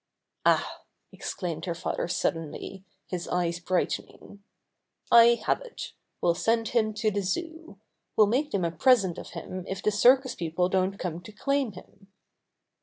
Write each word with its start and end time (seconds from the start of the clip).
''Ah!" 0.47 0.79
exclaimed 1.11 1.65
her 1.65 1.75
father 1.75 2.07
suddenly, 2.07 2.83
his 3.05 3.27
eyes 3.27 3.59
brightening. 3.59 4.43
"I 5.11 5.39
have 5.45 5.61
it. 5.61 5.93
We'll 6.21 6.33
send 6.33 6.69
him 6.69 6.95
to 6.95 7.11
the 7.11 7.21
Zoo. 7.21 7.77
We'll 8.15 8.25
make 8.25 8.49
them 8.49 8.65
a 8.65 8.71
present 8.71 9.19
of 9.19 9.29
him 9.37 9.63
if 9.67 9.83
the 9.83 9.91
circus 9.91 10.33
people 10.33 10.69
don't 10.69 10.97
come 10.97 11.21
to 11.21 11.31
claim 11.31 11.73
him." 11.73 12.07